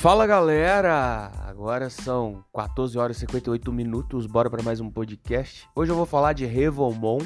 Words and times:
Fala 0.00 0.26
galera! 0.26 1.30
Agora 1.46 1.90
são 1.90 2.42
14 2.54 2.98
horas 2.98 3.18
e 3.18 3.20
58 3.20 3.70
minutos, 3.70 4.24
bora 4.24 4.48
para 4.48 4.62
mais 4.62 4.80
um 4.80 4.90
podcast. 4.90 5.68
Hoje 5.76 5.92
eu 5.92 5.94
vou 5.94 6.06
falar 6.06 6.32
de 6.32 6.46
Revomon, 6.46 7.18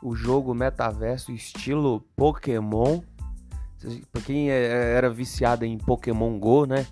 o 0.00 0.14
jogo 0.14 0.54
metaverso 0.54 1.32
estilo 1.32 2.00
Pokémon. 2.14 3.00
Pra 4.12 4.22
quem 4.22 4.52
é, 4.52 4.94
era 4.94 5.10
viciado 5.10 5.64
em 5.64 5.76
Pokémon 5.76 6.38
Go, 6.38 6.64
né? 6.64 6.86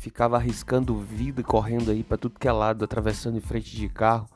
Ficava 0.00 0.36
arriscando 0.36 0.96
vida 0.96 1.42
correndo 1.42 1.90
aí 1.90 2.02
para 2.02 2.16
tudo 2.16 2.40
que 2.40 2.48
é 2.48 2.52
lado, 2.52 2.86
atravessando 2.86 3.36
em 3.36 3.42
frente 3.42 3.76
de 3.76 3.86
carro, 3.86 4.26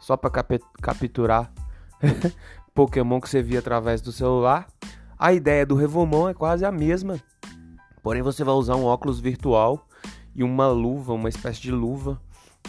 só 0.00 0.16
para 0.16 0.30
cap 0.30 0.58
capturar 0.80 1.52
Pokémon 2.74 3.20
que 3.20 3.28
você 3.28 3.42
via 3.42 3.58
através 3.58 4.00
do 4.00 4.12
celular. 4.12 4.66
A 5.18 5.34
ideia 5.34 5.66
do 5.66 5.74
Revomon 5.74 6.30
é 6.30 6.32
quase 6.32 6.64
a 6.64 6.72
mesma 6.72 7.20
Porém, 8.06 8.22
você 8.22 8.44
vai 8.44 8.54
usar 8.54 8.76
um 8.76 8.84
óculos 8.84 9.18
virtual 9.18 9.84
e 10.32 10.44
uma 10.44 10.68
luva, 10.68 11.12
uma 11.12 11.28
espécie 11.28 11.60
de 11.60 11.72
luva. 11.72 12.22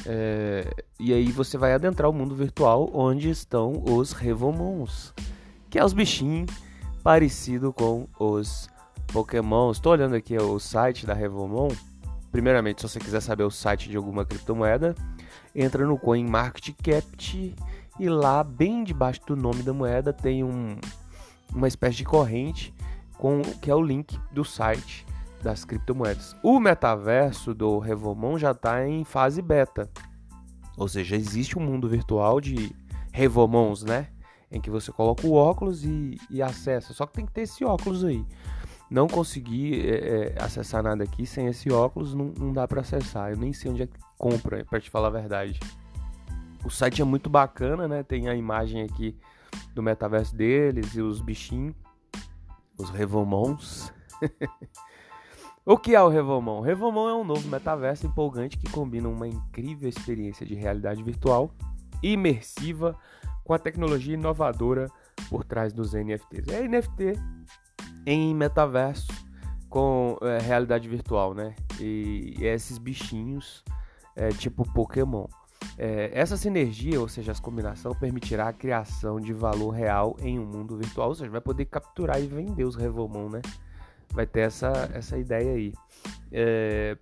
É, 0.04 0.68
e 1.00 1.13
aí 1.13 1.32
você 1.32 1.60
vai 1.60 1.73
adentrar 1.73 2.10
o 2.10 2.13
mundo 2.13 2.34
virtual 2.34 2.90
onde 2.91 3.30
estão 3.30 3.84
os 3.88 4.13
Revomons, 4.13 5.13
que 5.70 5.77
é 5.77 5.86
os 5.86 5.94
bichinhos 5.94 6.50
parecido 7.04 7.72
com 7.72 8.08
os 8.20 8.68
Pokémon. 9.13 9.70
Estou 9.70 9.91
olhando 9.91 10.16
aqui 10.16 10.36
o 10.36 10.58
site 10.58 11.05
da 11.05 11.13
Revomon. 11.13 11.68
Primeiramente, 12.32 12.82
se 12.82 12.90
você 12.90 12.99
quiser 12.99 13.22
saber 13.22 13.44
o 13.44 13.52
site 13.52 13.91
de 13.91 13.96
alguma 13.96 14.26
criptomoeda, 14.26 14.96
entra 15.54 15.85
no 15.85 15.99
CoinMarketCap 15.99 17.55
e 17.99 18.10
lá, 18.10 18.44
bem 18.44 18.84
debaixo 18.84 19.22
do 19.27 19.35
nome 19.35 19.62
da 19.62 19.72
moeda, 19.72 20.12
tem 20.12 20.44
um, 20.44 20.80
uma 21.54 21.68
espécie 21.68 21.98
de 21.98 22.05
corrente 22.05 22.74
com 23.20 23.43
que 23.62 23.70
é 23.70 23.76
o 23.76 23.84
link 23.84 24.20
do 24.32 24.43
site 24.43 25.05
das 25.41 25.63
criptomoedas. 25.63 26.35
O 26.43 26.60
metaverso 26.60 27.54
do 27.54 27.80
Revomon 27.80 28.38
já 28.38 28.52
está 28.52 28.88
em 28.88 29.04
fase 29.04 29.41
beta, 29.41 29.90
ou 30.77 30.88
seja, 30.88 31.16
existe 31.16 31.57
um 31.57 31.62
mundo 31.62 31.90
virtual 31.90 32.40
de 32.40 32.76
Revomons, 33.12 33.84
né? 33.84 34.08
Em 34.52 34.62
que 34.62 34.70
você 34.70 34.91
coloca 34.91 35.26
o 35.26 35.34
óculos 35.34 35.84
e, 35.84 36.18
e 36.30 36.41
acessa. 36.41 36.93
Só 36.93 37.05
que 37.05 37.13
tem 37.13 37.26
que 37.26 37.32
ter 37.32 37.41
esse 37.41 37.65
óculos 37.65 38.05
aí. 38.05 38.24
Não 38.90 39.08
consegui 39.08 39.82
é, 39.85 40.35
é, 40.38 40.41
acessar 40.41 40.82
nada 40.82 41.04
aqui 41.04 41.26
sem 41.26 41.48
esse 41.48 41.70
óculos, 41.71 42.13
não, 42.13 42.32
não 42.38 42.54
dá 42.54 42.68
para 42.68 42.82
acessar. 42.82 43.32
Eu 43.32 43.38
nem 43.38 43.52
sei 43.52 43.71
onde 43.71 43.82
é 43.82 43.88
que 43.88 43.99
compra, 44.18 44.63
para 44.63 44.80
te 44.80 44.90
falar 44.90 45.08
a 45.08 45.12
verdade. 45.12 45.60
O 46.63 46.70
site 46.70 47.02
é 47.02 47.05
muito 47.05 47.30
bacana, 47.30 47.88
né? 47.88 48.04
Tem 48.04 48.30
a 48.30 48.35
imagem 48.35 48.84
aqui 48.84 49.18
do 49.74 49.82
metaverso 49.82 50.35
deles 50.35 50.96
e 50.96 51.02
os 51.02 51.20
bichinhos, 51.20 51.76
os 52.77 52.90
Revomons. 52.90 53.91
O 55.70 55.77
que 55.77 55.93
é 55.93 56.01
o 56.01 56.07
Revomon? 56.07 56.62
Revomon 56.62 57.10
é 57.10 57.13
um 57.13 57.26
novo 57.26 57.46
metaverso 57.49 58.07
empolgante 58.07 58.57
que 58.57 58.71
combina 58.71 59.10
uma 59.10 59.27
incrível 59.27 59.90
experiência 59.90 60.46
de 60.46 60.55
realidade 60.55 61.04
virtual 61.04 61.51
imersiva 62.01 62.98
com 63.43 63.54
a 63.54 63.59
tecnologia 63.59 64.13
inovadora 64.13 64.90
por 65.29 65.44
trás 65.44 65.74
dos 65.74 65.91
NFTs. 65.91 66.47
É 66.47 66.66
NFT 66.66 67.19
em 68.06 68.34
metaverso 68.34 69.09
com 69.69 70.18
é, 70.22 70.40
realidade 70.40 70.88
virtual, 70.88 71.34
né? 71.34 71.53
E, 71.81 72.35
e 72.40 72.46
esses 72.46 72.78
bichinhos 72.78 73.62
é, 74.16 74.29
tipo 74.29 74.63
Pokémon. 74.72 75.25
É, 75.78 76.12
essa 76.13 76.38
sinergia, 76.38 77.02
ou 77.02 77.09
seja, 77.09 77.34
essa 77.34 77.41
combinação, 77.41 77.94
permitirá 77.94 78.47
a 78.47 78.53
criação 78.53 79.19
de 79.19 79.34
valor 79.34 79.72
real 79.72 80.16
em 80.22 80.40
um 80.40 80.46
mundo 80.46 80.78
virtual. 80.78 81.09
Ou 81.09 81.16
seja, 81.16 81.29
vai 81.29 81.41
poder 81.41 81.66
capturar 81.66 82.22
e 82.22 82.25
vender 82.25 82.63
os 82.63 82.78
Revomon, 82.78 83.28
né? 83.28 83.41
Vai 84.12 84.25
ter 84.25 84.41
essa, 84.41 84.90
essa 84.94 85.18
ideia 85.18 85.53
aí. 85.53 85.74
É... 86.31 86.98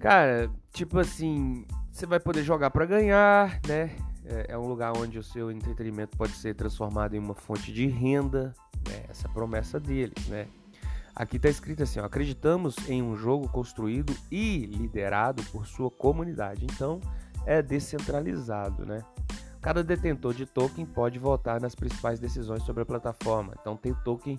Cara, 0.00 0.50
tipo 0.72 0.98
assim, 0.98 1.66
você 1.90 2.06
vai 2.06 2.20
poder 2.20 2.42
jogar 2.42 2.70
para 2.70 2.84
ganhar, 2.84 3.60
né? 3.66 3.96
É, 4.26 4.46
é, 4.50 4.58
um 4.58 4.66
lugar 4.66 4.96
onde 4.96 5.18
o 5.18 5.22
seu 5.22 5.50
entretenimento 5.50 6.16
pode 6.16 6.32
ser 6.32 6.54
transformado 6.54 7.14
em 7.14 7.18
uma 7.18 7.34
fonte 7.34 7.72
de 7.72 7.86
renda, 7.86 8.54
né? 8.88 9.04
essa 9.08 9.28
promessa 9.28 9.78
deles, 9.78 10.26
né? 10.28 10.46
Aqui 11.14 11.36
está 11.36 11.48
escrito 11.48 11.82
assim: 11.82 12.00
ó, 12.00 12.04
acreditamos 12.04 12.76
em 12.88 13.02
um 13.02 13.14
jogo 13.14 13.48
construído 13.48 14.14
e 14.30 14.66
liderado 14.66 15.42
por 15.44 15.66
sua 15.66 15.90
comunidade. 15.90 16.64
Então, 16.64 17.00
é 17.46 17.62
descentralizado, 17.62 18.84
né? 18.84 19.04
Cada 19.60 19.82
detentor 19.82 20.34
de 20.34 20.44
token 20.44 20.84
pode 20.84 21.18
votar 21.18 21.60
nas 21.60 21.74
principais 21.74 22.18
decisões 22.18 22.62
sobre 22.64 22.82
a 22.82 22.86
plataforma. 22.86 23.54
Então, 23.60 23.76
tem 23.76 23.94
token 24.04 24.36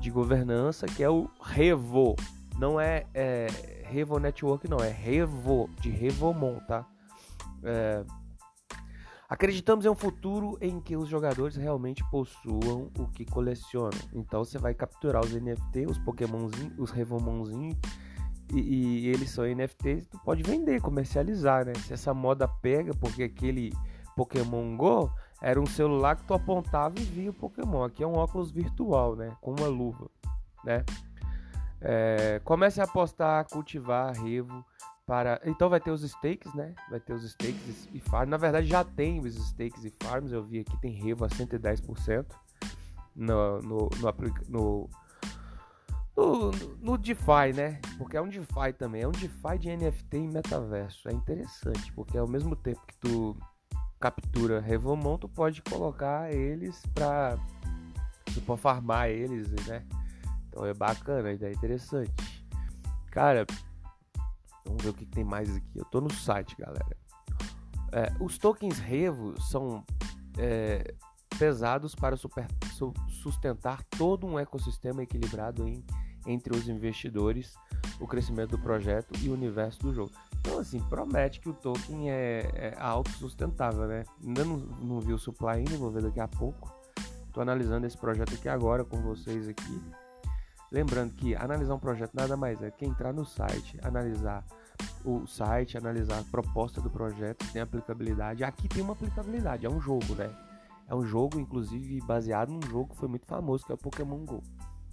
de 0.00 0.10
governança, 0.10 0.86
que 0.86 1.02
é 1.02 1.10
o 1.10 1.28
Revo. 1.42 2.16
Não 2.58 2.80
é, 2.80 3.06
é 3.14 3.46
Revo 3.84 4.18
Network, 4.18 4.68
não, 4.68 4.78
é 4.78 4.88
Revo, 4.88 5.68
de 5.80 5.90
Revomon, 5.90 6.58
tá? 6.60 6.86
É, 7.62 8.04
acreditamos 9.28 9.84
em 9.84 9.88
um 9.88 9.94
futuro 9.94 10.58
em 10.60 10.80
que 10.80 10.96
os 10.96 11.08
jogadores 11.08 11.56
realmente 11.56 12.02
possuam 12.10 12.90
o 12.98 13.06
que 13.08 13.24
colecionam. 13.24 13.98
Então 14.12 14.44
você 14.44 14.58
vai 14.58 14.74
capturar 14.74 15.24
os 15.24 15.32
NFT, 15.32 15.86
os 15.86 15.98
Pokémonzinhos, 15.98 16.78
os 16.78 16.90
Revomonzinhos, 16.90 17.76
e, 18.52 18.58
e, 18.58 19.08
eles 19.08 19.30
são 19.30 19.44
NFTs, 19.44 20.08
tu 20.08 20.18
pode 20.24 20.42
vender, 20.42 20.80
comercializar, 20.80 21.64
né? 21.64 21.72
Se 21.74 21.92
essa 21.92 22.12
moda 22.12 22.48
pega, 22.48 22.92
porque 22.92 23.22
aquele 23.22 23.72
Pokémon 24.16 24.76
Go 24.76 25.10
era 25.42 25.60
um 25.60 25.66
celular 25.66 26.16
que 26.16 26.24
tu 26.24 26.34
apontava 26.34 26.98
e 26.98 27.02
via 27.02 27.30
o 27.30 27.34
Pokémon. 27.34 27.84
Aqui 27.84 28.02
é 28.02 28.06
um 28.06 28.16
óculos 28.16 28.50
virtual, 28.50 29.16
né? 29.16 29.36
Com 29.40 29.52
uma 29.52 29.68
luva, 29.68 30.10
né? 30.64 30.84
É, 31.80 32.40
comece 32.44 32.80
a 32.80 32.84
apostar, 32.84 33.46
cultivar, 33.48 34.12
revo 34.14 34.64
para. 35.06 35.40
Então 35.44 35.70
vai 35.70 35.80
ter 35.80 35.90
os 35.90 36.02
stakes, 36.02 36.54
né? 36.54 36.74
Vai 36.90 37.00
ter 37.00 37.14
os 37.14 37.24
stakes 37.24 37.88
e 37.92 38.00
farms. 38.00 38.30
Na 38.30 38.36
verdade 38.36 38.66
já 38.66 38.84
tem 38.84 39.18
os 39.18 39.34
stakes 39.34 39.84
e 39.84 39.92
farms. 40.02 40.30
Eu 40.30 40.44
vi 40.44 40.60
aqui 40.60 40.76
tem 40.80 40.92
revo 40.92 41.24
a 41.24 41.28
110% 41.28 42.26
no, 43.16 43.60
no, 43.62 43.88
no, 43.98 44.14
no 44.48 44.90
no, 46.16 46.50
no, 46.82 46.98
DeFi, 46.98 47.54
né? 47.54 47.80
Porque 47.96 48.14
é 48.14 48.20
um 48.20 48.28
DeFi 48.28 48.74
também, 48.76 49.02
é 49.02 49.08
um 49.08 49.12
DeFi 49.12 49.58
de 49.58 49.74
NFT 49.74 50.18
em 50.18 50.28
metaverso. 50.28 51.08
É 51.08 51.12
interessante, 51.12 51.90
porque 51.94 52.18
ao 52.18 52.28
mesmo 52.28 52.54
tempo 52.54 52.80
que 52.86 52.94
tu 52.98 53.36
captura 54.00 54.60
Revomon, 54.60 55.18
tu 55.18 55.28
pode 55.28 55.62
colocar 55.62 56.32
eles 56.32 56.82
pra. 56.94 57.38
Tu 58.32 58.56
farmar 58.56 59.08
eles, 59.10 59.50
né? 59.66 59.84
Então 60.48 60.64
é 60.64 60.72
bacana, 60.72 61.30
é 61.30 61.52
interessante. 61.52 62.12
Cara, 63.10 63.44
vamos 64.64 64.82
ver 64.82 64.90
o 64.90 64.94
que 64.94 65.04
tem 65.04 65.24
mais 65.24 65.54
aqui. 65.54 65.78
Eu 65.78 65.84
tô 65.84 66.00
no 66.00 66.12
site, 66.12 66.56
galera. 66.56 66.96
É, 67.92 68.12
os 68.20 68.38
tokens 68.38 68.78
Revo 68.78 69.40
são 69.40 69.84
é, 70.38 70.94
pesados 71.38 71.94
para 71.94 72.16
super, 72.16 72.46
sustentar 73.08 73.82
todo 73.84 74.26
um 74.26 74.38
ecossistema 74.38 75.02
equilibrado 75.02 75.66
em, 75.66 75.84
entre 76.24 76.56
os 76.56 76.68
investidores, 76.68 77.54
o 78.00 78.06
crescimento 78.06 78.50
do 78.50 78.58
projeto 78.58 79.12
e 79.20 79.28
o 79.28 79.34
universo 79.34 79.80
do 79.80 79.92
jogo. 79.92 80.12
Então, 80.40 80.58
assim, 80.58 80.80
promete 80.80 81.38
que 81.40 81.48
o 81.48 81.52
token 81.52 82.10
é, 82.10 82.50
é 82.54 82.76
autossustentável, 82.78 83.86
né? 83.86 84.04
Ainda 84.24 84.44
não, 84.44 84.56
não 84.56 85.00
vi 85.00 85.12
o 85.12 85.18
supply 85.18 85.58
ainda, 85.58 85.76
vou 85.76 85.90
ver 85.90 86.02
daqui 86.02 86.20
a 86.20 86.28
pouco. 86.28 86.72
Estou 87.26 87.42
analisando 87.42 87.86
esse 87.86 87.96
projeto 87.96 88.34
aqui 88.34 88.48
agora 88.48 88.84
com 88.84 89.00
vocês 89.02 89.46
aqui. 89.48 89.82
Lembrando 90.72 91.12
que 91.14 91.34
analisar 91.34 91.74
um 91.74 91.78
projeto 91.78 92.12
nada 92.14 92.36
mais 92.36 92.62
é 92.62 92.70
que 92.70 92.84
entrar 92.84 93.12
no 93.12 93.24
site, 93.24 93.78
analisar 93.82 94.44
o 95.04 95.26
site, 95.26 95.76
analisar 95.76 96.20
a 96.20 96.24
proposta 96.24 96.80
do 96.80 96.88
projeto, 96.88 97.44
tem 97.52 97.60
aplicabilidade. 97.60 98.42
Aqui 98.42 98.68
tem 98.68 98.82
uma 98.82 98.94
aplicabilidade, 98.94 99.66
é 99.66 99.70
um 99.70 99.80
jogo, 99.80 100.14
né? 100.14 100.30
É 100.88 100.94
um 100.94 101.04
jogo, 101.04 101.38
inclusive, 101.38 102.00
baseado 102.00 102.50
num 102.50 102.62
jogo 102.62 102.94
que 102.94 102.96
foi 102.96 103.08
muito 103.08 103.26
famoso, 103.26 103.64
que 103.64 103.72
é 103.72 103.74
o 103.74 103.78
Pokémon 103.78 104.24
GO. 104.24 104.42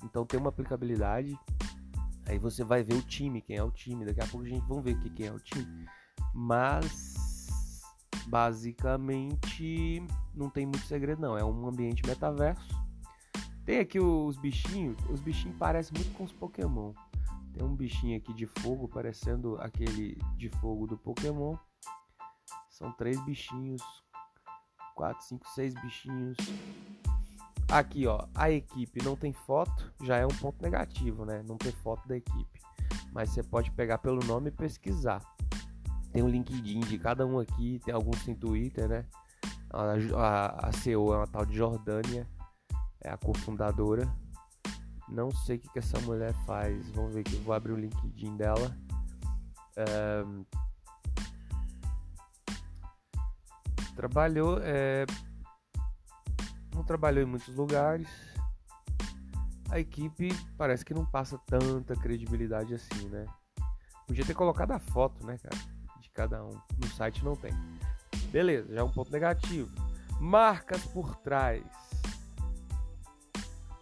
Então 0.03 0.25
tem 0.25 0.39
uma 0.39 0.49
aplicabilidade 0.49 1.37
Aí 2.27 2.37
você 2.37 2.63
vai 2.63 2.83
ver 2.83 2.95
o 2.95 3.01
time, 3.01 3.41
quem 3.41 3.55
é 3.55 3.63
o 3.63 3.71
time. 3.71 4.05
Daqui 4.05 4.21
a 4.21 4.27
pouco 4.27 4.45
a 4.45 4.49
gente 4.49 4.65
vamos 4.67 4.83
ver 4.83 4.99
quem 5.11 5.27
é 5.27 5.31
o 5.31 5.39
time. 5.39 5.87
Mas 6.33 7.81
basicamente 8.27 10.03
não 10.35 10.49
tem 10.49 10.65
muito 10.65 10.85
segredo 10.85 11.21
não. 11.21 11.37
É 11.37 11.43
um 11.43 11.67
ambiente 11.67 12.05
metaverso. 12.05 12.67
Tem 13.65 13.79
aqui 13.79 13.99
os 13.99 14.37
bichinhos. 14.37 14.97
Os 15.09 15.21
bichinhos 15.21 15.57
parecem 15.57 15.93
muito 15.97 16.15
com 16.17 16.25
os 16.25 16.33
Pokémon. 16.33 16.93
Tem 17.53 17.65
um 17.65 17.75
bichinho 17.75 18.17
aqui 18.17 18.33
de 18.33 18.45
fogo 18.45 18.87
parecendo 18.87 19.57
aquele 19.59 20.17
de 20.37 20.49
fogo 20.59 20.85
do 20.85 20.97
Pokémon. 20.97 21.55
São 22.69 22.91
três 22.91 23.19
bichinhos. 23.25 23.81
Quatro, 24.95 25.23
cinco, 25.25 25.47
seis 25.49 25.73
bichinhos. 25.75 26.37
Aqui, 27.69 28.07
ó, 28.07 28.25
a 28.33 28.49
equipe 28.49 29.03
não 29.03 29.15
tem 29.15 29.33
foto, 29.33 29.93
já 30.01 30.17
é 30.17 30.25
um 30.25 30.29
ponto 30.29 30.61
negativo, 30.61 31.25
né? 31.25 31.43
Não 31.45 31.57
ter 31.57 31.73
foto 31.73 32.07
da 32.07 32.15
equipe. 32.15 32.61
Mas 33.11 33.29
você 33.31 33.43
pode 33.43 33.71
pegar 33.71 33.97
pelo 33.97 34.25
nome 34.25 34.47
e 34.49 34.51
pesquisar. 34.51 35.21
Tem 36.13 36.23
um 36.23 36.29
LinkedIn 36.29 36.79
de 36.79 36.97
cada 36.97 37.25
um 37.25 37.39
aqui, 37.39 37.81
tem 37.83 37.93
alguns 37.93 38.25
em 38.27 38.33
Twitter, 38.33 38.87
né? 38.87 39.05
A, 39.69 39.95
a, 40.15 40.69
a 40.69 40.71
CEO 40.71 41.13
é 41.13 41.17
uma 41.17 41.27
tal 41.27 41.45
de 41.45 41.57
Jordânia, 41.57 42.25
é 43.01 43.09
a 43.09 43.17
cofundadora. 43.17 44.07
Não 45.09 45.29
sei 45.31 45.57
o 45.57 45.59
que, 45.59 45.69
que 45.69 45.79
essa 45.79 45.99
mulher 46.01 46.33
faz. 46.45 46.89
Vamos 46.91 47.13
ver 47.13 47.21
aqui. 47.21 47.35
Vou 47.37 47.53
abrir 47.53 47.73
o 47.73 47.77
LinkedIn 47.77 48.35
dela. 48.37 48.75
Trabalhou. 53.95 54.59
É, 54.61 55.05
trabalhou 56.87 57.23
em 57.23 57.27
muitos 57.27 57.53
lugares. 57.55 58.07
A 59.69 59.79
equipe 59.79 60.29
parece 60.57 60.85
que 60.85 60.93
não 60.93 61.05
passa 61.05 61.37
tanta 61.45 61.93
credibilidade 61.95 62.73
assim, 62.73 63.09
né? 63.09 63.25
Podia 64.07 64.25
ter 64.25 64.33
colocado 64.33 64.71
a 64.71 64.79
foto, 64.79 65.25
né, 65.25 65.37
cara? 65.37 65.57
De 65.99 66.09
cada 66.11 66.43
um. 66.43 66.57
No 66.77 66.87
site 66.95 67.23
não 67.23 67.35
tem. 67.35 67.51
Beleza, 68.31 68.73
já 68.73 68.79
é 68.79 68.83
um 68.83 68.89
ponto 68.89 69.11
negativo. 69.11 69.69
Marcas 70.19 70.83
por 70.85 71.15
trás. 71.17 71.63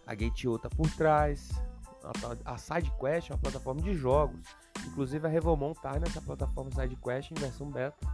A 0.04 0.14
Gate.io 0.14 0.58
tá 0.58 0.68
por 0.68 0.90
trás. 0.90 1.48
A 2.44 2.58
SideQuest 2.58 3.30
é 3.30 3.34
uma 3.34 3.40
plataforma 3.40 3.80
de 3.80 3.94
jogos. 3.94 4.40
Inclusive 4.86 5.26
a 5.26 5.30
Revomon 5.30 5.72
tá 5.74 5.98
nessa 5.98 6.20
plataforma 6.20 6.70
SideQuest 6.72 7.30
em 7.30 7.34
versão 7.34 7.70
beta. 7.70 8.06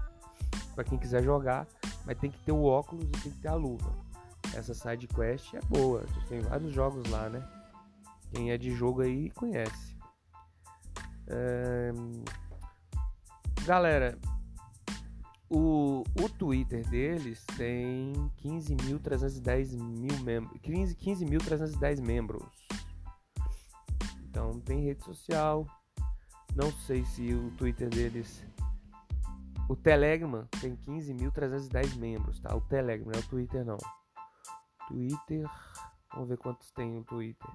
Para 0.74 0.84
quem 0.84 0.98
quiser 0.98 1.22
jogar. 1.22 1.66
Mas 2.04 2.18
tem 2.18 2.30
que 2.30 2.38
ter 2.40 2.52
o 2.52 2.64
óculos 2.64 3.04
e 3.04 3.22
tem 3.22 3.32
que 3.32 3.38
ter 3.38 3.48
a 3.48 3.54
luva. 3.54 4.11
Essa 4.54 4.74
SideQuest 4.74 5.54
é 5.54 5.60
boa. 5.62 6.04
Tem 6.28 6.40
vários 6.40 6.72
jogos 6.72 7.08
lá, 7.10 7.28
né? 7.28 7.46
Quem 8.30 8.50
é 8.50 8.58
de 8.58 8.70
jogo 8.74 9.02
aí 9.02 9.30
conhece. 9.30 9.96
É... 11.26 11.92
Galera, 13.64 14.18
o, 15.48 16.02
o 16.20 16.28
Twitter 16.30 16.88
deles 16.88 17.44
tem 17.56 18.12
15.310 18.42 19.78
mil 19.78 20.18
membros. 20.20 20.58
15.310 20.62 20.96
15 20.96 22.02
membros. 22.02 22.42
Então 24.24 24.58
tem 24.60 24.82
rede 24.82 25.04
social. 25.04 25.66
Não 26.56 26.72
sei 26.72 27.04
se 27.04 27.34
o 27.34 27.50
Twitter 27.52 27.88
deles. 27.88 28.44
O 29.68 29.76
Telegram 29.76 30.46
tem 30.60 30.74
15.310 30.74 31.96
membros, 31.96 32.40
tá? 32.40 32.54
O 32.56 32.60
Telegram, 32.62 33.12
não 33.12 33.20
é 33.20 33.22
o 33.22 33.28
Twitter 33.28 33.64
não. 33.64 33.78
Twitter. 34.88 35.48
Vamos 36.12 36.28
ver 36.28 36.38
quantos 36.38 36.70
tem 36.72 36.98
o 36.98 37.04
Twitter. 37.04 37.50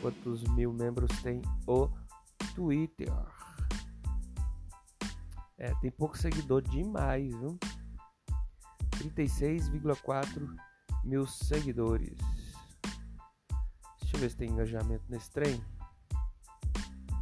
Quantos 0.00 0.42
mil 0.54 0.72
membros 0.72 1.10
tem 1.22 1.40
o 1.66 1.88
Twitter? 2.54 3.12
É, 5.58 5.74
tem 5.80 5.90
pouco 5.90 6.18
seguidor 6.18 6.62
demais, 6.62 7.34
viu? 7.34 7.58
36,4 8.96 10.56
mil 11.04 11.26
seguidores. 11.26 12.18
Deixa 14.00 14.16
eu 14.16 14.20
ver 14.20 14.30
se 14.30 14.36
tem 14.36 14.50
engajamento 14.50 15.04
nesse 15.08 15.30
trem. 15.30 15.62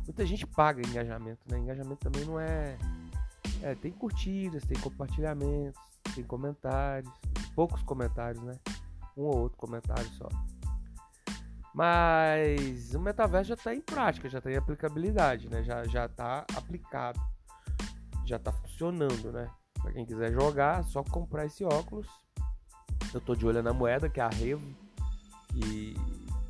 Muita 0.04 0.26
gente 0.26 0.46
paga 0.46 0.86
engajamento, 0.86 1.40
né? 1.48 1.58
Engajamento 1.58 1.96
também 1.96 2.24
não 2.24 2.38
é. 2.38 2.76
É, 3.62 3.74
tem 3.74 3.92
curtidas, 3.92 4.64
tem 4.64 4.78
compartilhamentos, 4.80 5.80
tem 6.14 6.24
comentários. 6.24 7.12
Poucos 7.54 7.82
comentários, 7.82 8.42
né? 8.42 8.58
Um 9.16 9.22
ou 9.22 9.38
outro 9.38 9.58
comentário 9.58 10.08
só. 10.14 10.28
Mas 11.74 12.94
o 12.94 13.00
metaverso 13.00 13.48
já 13.48 13.54
está 13.54 13.74
em 13.74 13.80
prática, 13.80 14.28
já 14.28 14.40
tem 14.40 14.56
aplicabilidade, 14.56 15.48
né? 15.48 15.62
Já, 15.64 15.84
já 15.84 16.08
tá 16.08 16.44
aplicado 16.56 17.20
já 18.24 18.38
tá 18.38 18.50
funcionando, 18.52 19.30
né? 19.30 19.50
Pra 19.80 19.92
quem 19.92 20.04
quiser 20.04 20.32
jogar, 20.32 20.82
só 20.84 21.02
comprar 21.02 21.46
esse 21.46 21.64
óculos. 21.64 22.08
Eu 23.12 23.20
tô 23.20 23.34
de 23.34 23.46
olho 23.46 23.62
na 23.62 23.72
moeda, 23.72 24.08
que 24.08 24.20
é 24.20 24.24
a 24.24 24.28
Revo, 24.28 24.74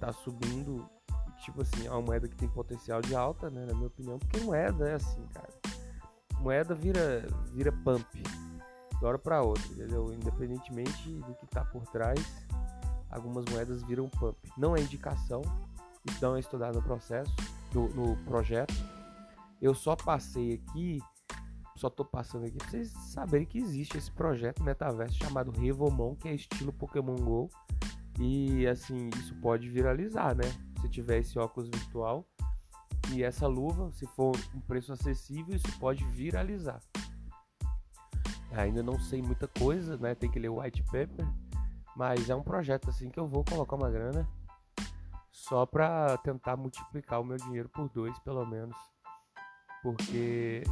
tá 0.01 0.13
subindo. 0.13 0.89
Tipo 1.45 1.63
assim, 1.63 1.87
é 1.87 1.91
uma 1.91 2.01
moeda 2.01 2.29
que 2.29 2.37
tem 2.37 2.49
potencial 2.49 3.03
de 3.03 3.15
alta, 3.15 3.51
né? 3.51 3.67
Na 3.67 3.75
minha 3.75 3.89
opinião, 3.89 4.19
porque 4.19 4.41
moeda 4.41 4.89
é 4.89 4.95
assim, 4.95 5.27
cara. 5.35 5.53
Moeda 6.39 6.75
vira, 6.75 7.27
vira 7.53 7.73
pump 7.73 8.07
de 8.13 9.05
hora 9.05 9.19
pra 9.19 9.43
outra, 9.43 9.67
entendeu? 9.73 10.13
Independentemente 10.13 11.11
do 11.11 11.35
que 11.35 11.47
tá 11.47 11.65
por 11.65 11.85
trás, 11.89 12.44
algumas 13.15 13.45
moedas 13.47 13.83
viram 13.83 14.09
pump. 14.09 14.37
Não 14.59 14.77
é 14.77 14.81
indicação, 14.81 15.43
isso 16.05 16.19
não 16.21 16.37
é 16.37 16.41
estudado 16.41 16.75
no 16.75 16.83
processo, 16.83 17.35
no, 17.73 17.89
no 17.89 18.17
projeto. 18.25 18.75
Eu 19.63 19.75
só 19.75 19.97
passei 19.97 20.55
aqui 20.55 21.01
só 21.77 21.91
tô 21.91 22.05
passando 22.05 22.47
aqui 22.47 22.57
pra 22.57 22.69
vocês 22.69 22.91
saberem 22.91 23.47
que 23.47 23.59
existe 23.59 23.99
esse 23.99 24.11
projeto 24.11 24.63
metaverso 24.63 25.19
chamado 25.19 25.51
Revomon, 25.51 26.15
que 26.15 26.29
é 26.29 26.35
estilo 26.35 26.73
Pokémon 26.73 27.17
GO. 27.17 27.51
E 28.21 28.65
assim, 28.67 29.11
isso 29.19 29.35
pode 29.41 29.69
viralizar, 29.69 30.37
né? 30.37 30.45
Se 30.81 30.89
tiver 30.89 31.19
esse 31.19 31.37
óculos 31.37 31.69
virtual 31.69 32.25
e 33.13 33.25
essa 33.25 33.49
luva, 33.49 33.91
se 33.91 34.07
for 34.07 34.37
um 34.55 34.61
preço 34.61 34.93
acessível, 34.93 35.57
isso 35.57 35.79
pode 35.81 36.05
viralizar. 36.05 36.81
Ainda 38.53 38.83
não 38.83 39.01
sei 39.01 39.21
muita 39.21 39.49
coisa, 39.49 39.97
né? 39.97 40.15
Tem 40.15 40.31
que 40.31 40.39
ler 40.39 40.51
o 40.51 40.61
white 40.61 40.83
paper, 40.85 41.27
mas 41.97 42.29
é 42.29 42.35
um 42.35 42.43
projeto 42.43 42.91
assim 42.91 43.09
que 43.09 43.19
eu 43.19 43.27
vou 43.27 43.45
colocar 43.45 43.77
uma 43.77 43.91
grana 43.91 44.27
só 45.31 45.67
para 45.67 46.17
tentar 46.19 46.57
multiplicar 46.57 47.21
o 47.21 47.25
meu 47.25 47.37
dinheiro 47.37 47.69
por 47.69 47.89
dois, 47.91 48.19
pelo 48.21 48.47
menos, 48.47 48.77
porque 49.83 50.63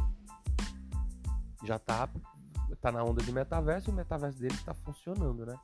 já 1.63 1.77
tá, 1.77 2.09
tá 2.81 2.91
na 2.91 3.03
onda 3.03 3.23
de 3.23 3.31
metaverso 3.31 3.89
e 3.89 3.93
o 3.93 3.95
metaverso 3.95 4.39
dele 4.39 4.55
está 4.55 4.73
funcionando, 4.73 5.45
né? 5.45 5.55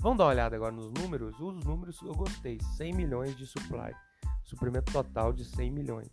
Vamos 0.00 0.18
dar 0.18 0.24
uma 0.24 0.30
olhada 0.30 0.56
agora 0.56 0.72
nos 0.72 0.92
números. 0.92 1.38
Os 1.40 1.64
números 1.64 2.00
eu 2.02 2.14
gostei: 2.14 2.58
100 2.76 2.94
milhões 2.94 3.36
de 3.36 3.46
supply, 3.46 3.94
suprimento 4.44 4.92
total 4.92 5.32
de 5.32 5.44
100 5.44 5.70
milhões, 5.70 6.08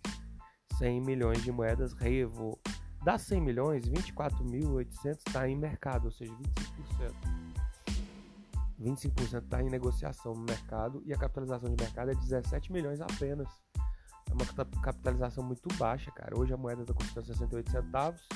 100 0.77 1.01
milhões 1.01 1.43
de 1.43 1.51
moedas 1.51 1.93
Revo. 1.93 2.59
Das 3.03 3.21
100 3.21 3.39
milhões, 3.39 3.87
24.800 3.87 5.17
está 5.27 5.47
em 5.47 5.55
mercado, 5.55 6.05
ou 6.05 6.11
seja, 6.11 6.33
25%. 6.33 7.44
25% 8.79 9.43
está 9.43 9.61
em 9.61 9.69
negociação 9.69 10.33
no 10.33 10.43
mercado 10.43 11.01
e 11.05 11.13
a 11.13 11.17
capitalização 11.17 11.69
de 11.73 11.81
mercado 11.81 12.11
é 12.11 12.15
17 12.15 12.71
milhões 12.71 12.99
apenas. 13.01 13.47
É 14.29 14.33
uma 14.33 14.45
capitalização 14.81 15.43
muito 15.43 15.69
baixa, 15.77 16.11
cara. 16.11 16.37
Hoje 16.37 16.53
a 16.53 16.57
moeda 16.57 16.81
está 16.81 16.93
custando 16.93 17.27
68 17.27 17.71
centavos 17.71 18.27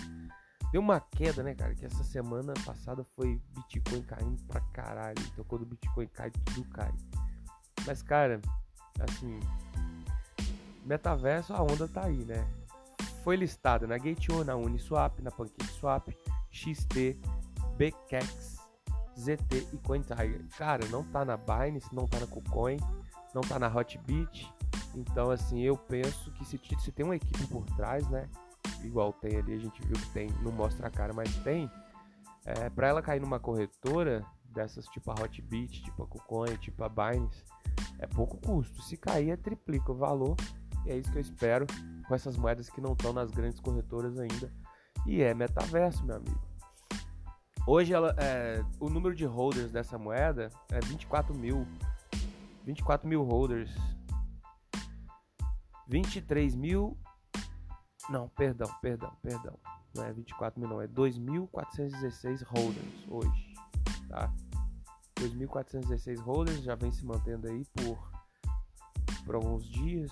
Deu 0.71 0.81
uma 0.81 0.99
queda, 0.99 1.41
né, 1.41 1.55
cara? 1.55 1.73
Que 1.73 1.85
essa 1.85 2.03
semana 2.03 2.53
passada 2.63 3.03
foi 3.15 3.41
Bitcoin 3.55 4.03
caindo 4.03 4.41
pra 4.43 4.61
caralho. 4.61 5.19
Então 5.33 5.43
quando 5.45 5.63
o 5.63 5.65
Bitcoin 5.65 6.07
cai, 6.07 6.29
tudo 6.29 6.63
cai. 6.69 6.93
Mas, 7.87 8.03
cara, 8.03 8.39
assim. 8.99 9.39
Metaverso, 10.85 11.53
a 11.53 11.61
onda 11.61 11.87
tá 11.87 12.05
aí, 12.05 12.23
né? 12.23 12.47
Foi 13.23 13.35
listado 13.35 13.87
na 13.87 13.97
Gate.io, 13.97 14.43
na 14.43 14.55
Uniswap, 14.55 15.19
na 15.21 15.31
PancakeSwap, 15.31 16.15
XT, 16.51 17.19
BKEX, 17.75 18.58
ZT 19.19 19.67
e 19.73 19.77
CoinTiger. 19.77 20.45
Cara, 20.57 20.85
não 20.87 21.03
tá 21.03 21.25
na 21.25 21.37
Binance, 21.37 21.93
não 21.93 22.07
tá 22.07 22.19
na 22.19 22.27
KuCoin, 22.27 22.77
não 23.33 23.41
tá 23.41 23.59
na 23.59 23.67
Hotbit. 23.67 24.51
Então, 24.95 25.29
assim, 25.29 25.61
eu 25.61 25.77
penso 25.77 26.31
que 26.31 26.45
se, 26.45 26.59
se 26.79 26.91
tem 26.91 27.05
uma 27.05 27.15
equipe 27.15 27.45
por 27.47 27.65
trás, 27.75 28.07
né? 28.09 28.29
igual 28.83 29.13
tem 29.13 29.37
ali, 29.37 29.53
a 29.53 29.59
gente 29.59 29.81
viu 29.85 29.95
que 29.95 30.09
tem, 30.09 30.29
não 30.41 30.51
mostra 30.51 30.87
a 30.87 30.91
cara, 30.91 31.13
mas 31.13 31.35
tem, 31.37 31.69
é, 32.45 32.69
para 32.69 32.87
ela 32.87 33.01
cair 33.01 33.19
numa 33.19 33.39
corretora 33.39 34.25
dessas 34.45 34.85
tipo 34.87 35.11
a 35.11 35.13
Hotbit, 35.13 35.83
tipo 35.83 36.03
a 36.03 36.07
KuCoin, 36.07 36.55
tipo 36.57 36.83
a 36.83 36.89
Binance, 36.89 37.43
é 37.99 38.07
pouco 38.07 38.37
custo. 38.37 38.81
Se 38.81 38.97
cair, 38.97 39.31
é 39.31 39.37
triplica 39.37 39.91
o 39.91 39.95
valor. 39.95 40.35
E 40.85 40.91
é 40.91 40.97
isso 40.97 41.11
que 41.11 41.17
eu 41.17 41.21
espero 41.21 41.67
com 42.07 42.15
essas 42.15 42.37
moedas 42.37 42.69
que 42.69 42.81
não 42.81 42.93
estão 42.93 43.13
nas 43.13 43.29
grandes 43.31 43.59
corretoras 43.59 44.17
ainda. 44.17 44.51
E 45.05 45.21
é 45.21 45.33
metaverso, 45.33 46.03
meu 46.05 46.15
amigo. 46.15 46.48
Hoje 47.71 47.93
ela, 47.93 48.15
é, 48.17 48.65
o 48.79 48.89
número 48.89 49.13
de 49.13 49.25
holders 49.25 49.71
dessa 49.71 49.95
moeda 49.95 50.49
é 50.71 50.79
24 50.79 51.37
mil. 51.37 51.67
24 52.65 53.07
mil 53.07 53.23
holders. 53.23 53.71
23 55.87 56.55
mil 56.55 56.97
não, 58.09 58.27
perdão, 58.29 58.67
perdão, 58.81 59.15
perdão. 59.21 59.59
Não 59.95 60.03
é 60.03 60.11
24 60.11 60.59
mil, 60.59 60.67
não. 60.67 60.81
É 60.81 60.87
2.416 60.87 62.43
holders 62.43 63.07
hoje. 63.07 63.53
Tá? 64.07 64.33
2.416 65.17 66.19
holders 66.21 66.63
já 66.63 66.73
vem 66.73 66.91
se 66.91 67.05
mantendo 67.05 67.47
aí 67.47 67.63
por, 67.75 68.11
por 69.27 69.35
alguns 69.35 69.63
dias. 69.69 70.11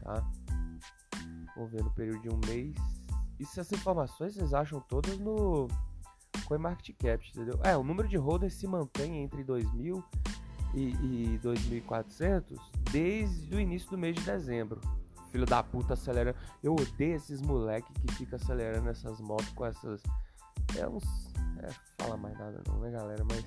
Tá? 0.00 0.24
Vamos 1.56 1.72
ver 1.72 1.82
no 1.82 1.92
período 1.92 2.22
de 2.22 2.28
um 2.28 2.38
mês. 2.46 2.91
E 3.42 3.44
essas 3.44 3.72
informações 3.72 4.34
vocês 4.34 4.54
acham 4.54 4.80
todas 4.80 5.18
no 5.18 5.66
CoinMarketCap, 6.46 7.28
entendeu? 7.28 7.58
É, 7.64 7.76
o 7.76 7.82
número 7.82 8.06
de 8.06 8.16
holders 8.16 8.54
se 8.54 8.68
mantém 8.68 9.20
entre 9.20 9.42
2.000 9.42 10.00
e, 10.74 10.90
e 11.34 11.40
2.400 11.40 12.56
desde 12.92 13.56
o 13.56 13.58
início 13.58 13.90
do 13.90 13.98
mês 13.98 14.14
de 14.14 14.22
dezembro 14.22 14.80
filho 15.32 15.44
da 15.44 15.60
puta 15.60 15.94
acelera. 15.94 16.36
Eu 16.62 16.74
odeio 16.74 17.16
esses 17.16 17.42
moleque 17.42 17.92
que 17.94 18.14
fica 18.14 18.36
acelerando 18.36 18.88
essas 18.88 19.20
motos 19.20 19.48
com 19.48 19.66
essas. 19.66 20.00
É 20.78 20.86
uns. 20.86 21.04
É, 21.58 21.68
fala 21.98 22.16
mais 22.16 22.38
nada 22.38 22.62
não, 22.68 22.78
né, 22.78 22.90
galera? 22.90 23.24
Mas 23.24 23.44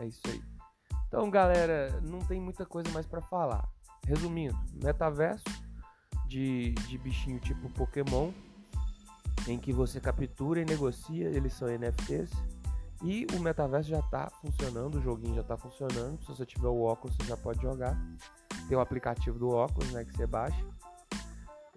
é 0.00 0.06
isso 0.06 0.22
aí. 0.26 0.42
Então, 1.06 1.30
galera, 1.30 2.00
não 2.00 2.18
tem 2.18 2.40
muita 2.40 2.66
coisa 2.66 2.90
mais 2.90 3.06
para 3.06 3.20
falar. 3.20 3.68
Resumindo, 4.04 4.56
metaverso 4.82 5.44
de, 6.26 6.72
de 6.72 6.98
bichinho 6.98 7.38
tipo 7.40 7.68
Pokémon, 7.70 8.32
em 9.46 9.58
que 9.58 9.72
você 9.72 10.00
captura 10.00 10.60
e 10.60 10.64
negocia, 10.64 11.28
eles 11.28 11.52
são 11.52 11.68
NFTs. 11.68 12.30
E 13.02 13.26
o 13.36 13.40
metaverso 13.40 13.90
já 13.90 13.98
está 13.98 14.30
funcionando, 14.40 14.96
o 14.96 15.02
joguinho 15.02 15.34
já 15.34 15.42
está 15.42 15.56
funcionando. 15.56 16.18
Se 16.22 16.28
você 16.28 16.46
tiver 16.46 16.68
o 16.68 16.82
óculos, 16.82 17.16
você 17.16 17.28
já 17.28 17.36
pode 17.36 17.60
jogar. 17.60 17.96
Tem 18.68 18.76
o 18.76 18.80
aplicativo 18.80 19.38
do 19.38 19.50
óculos, 19.50 19.92
né, 19.92 20.04
que 20.04 20.16
você 20.16 20.26
baixa. 20.26 20.64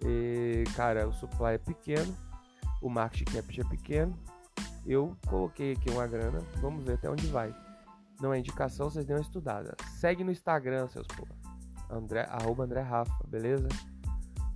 E, 0.02 0.64
cara, 0.74 1.06
o 1.06 1.12
supply 1.12 1.54
é 1.54 1.58
pequeno, 1.58 2.16
o 2.80 2.88
market 2.88 3.30
cap 3.30 3.60
é 3.60 3.64
pequeno. 3.64 4.18
Eu 4.86 5.14
coloquei 5.28 5.72
aqui 5.72 5.90
uma 5.90 6.06
grana, 6.06 6.40
vamos 6.60 6.84
ver 6.84 6.94
até 6.94 7.10
onde 7.10 7.26
vai. 7.26 7.54
Não 8.20 8.32
é 8.32 8.38
indicação, 8.38 8.90
vocês 8.90 9.04
dêem 9.04 9.18
uma 9.18 9.22
estudada. 9.22 9.76
Segue 9.98 10.24
no 10.24 10.30
Instagram, 10.30 10.88
seus 10.88 11.06
porra. 11.06 11.34
André, 11.90 12.26
arroba 12.30 12.64
André 12.64 12.80
Rafa, 12.80 13.24
beleza? 13.26 13.68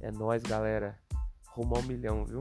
É 0.00 0.10
nóis, 0.10 0.42
galera. 0.42 0.98
Rumo 1.48 1.76
ao 1.76 1.82
milhão, 1.82 2.24
viu? 2.24 2.40